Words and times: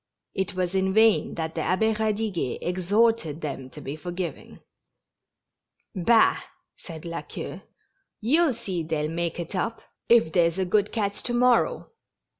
It 0.33 0.55
was 0.55 0.73
in 0.73 0.95
vain 0.95 1.35
that 1.35 1.53
the 1.53 1.61
Abbd 1.61 1.95
Eadiguet 1.97 2.57
exhorted 2.63 3.41
them 3.41 3.69
to 3.69 3.79
be 3.79 3.95
forgiving. 3.95 4.59
"Bah!" 5.93 6.39
said 6.75 7.05
La 7.05 7.21
Queue, 7.21 7.61
"you'll 8.19 8.55
see 8.55 8.81
they'll 8.81 9.11
make 9.11 9.39
it 9.39 9.53
up, 9.53 9.83
if 10.09 10.33
there's 10.33 10.57
a 10.57 10.65
good 10.65 10.91
catch 10.91 11.21
to 11.21 11.35
morrow. 11.35 11.91